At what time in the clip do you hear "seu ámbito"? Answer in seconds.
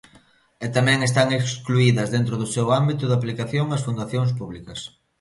2.55-3.03